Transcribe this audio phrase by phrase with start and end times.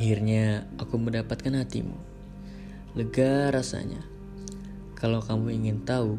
[0.00, 1.92] Akhirnya aku mendapatkan hatimu.
[2.96, 4.00] Lega rasanya.
[4.96, 6.16] Kalau kamu ingin tahu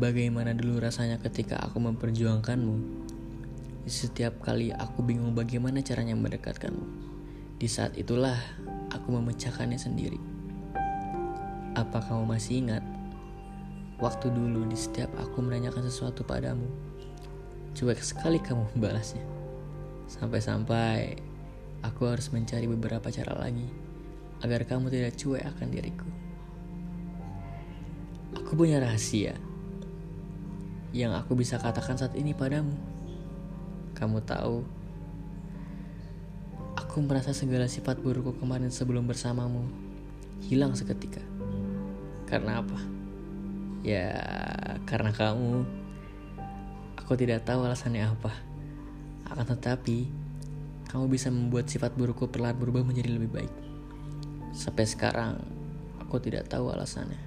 [0.00, 2.80] bagaimana dulu rasanya ketika aku memperjuangkanmu,
[3.84, 6.88] setiap kali aku bingung bagaimana caranya mendekatkanmu.
[7.60, 8.40] Di saat itulah
[8.88, 10.16] aku memecahkannya sendiri.
[11.76, 12.84] Apa kamu masih ingat?
[14.00, 16.64] Waktu dulu di setiap aku menanyakan sesuatu padamu,
[17.76, 19.20] cuek sekali kamu membalasnya.
[20.08, 21.35] Sampai-sampai
[21.84, 23.66] Aku harus mencari beberapa cara lagi
[24.40, 26.08] agar kamu tidak cuek akan diriku.
[28.36, 29.34] Aku punya rahasia
[30.96, 32.72] yang aku bisa katakan saat ini padamu.
[33.96, 34.64] Kamu tahu,
[36.76, 39.68] aku merasa segala sifat burukku kemarin sebelum bersamamu
[40.44, 41.20] hilang seketika.
[42.28, 42.80] Karena apa?
[43.84, 44.16] Ya,
[44.88, 45.64] karena kamu.
[47.00, 48.32] Aku tidak tahu alasannya apa.
[49.30, 50.10] Akan tetapi,
[50.86, 53.54] kamu bisa membuat sifat burukku perlahan berubah menjadi lebih baik.
[54.54, 55.42] Sampai sekarang,
[56.00, 57.20] aku tidak tahu alasannya.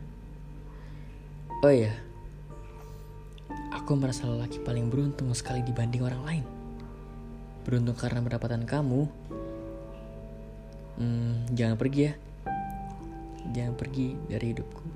[1.59, 1.91] Oh iya,
[3.75, 6.45] aku merasa lelaki paling beruntung sekali dibanding orang lain.
[7.67, 9.02] Beruntung karena mendapatkan kamu.
[10.99, 12.13] Hmm, jangan pergi ya.
[13.53, 14.88] Jangan pergi dari hidupku.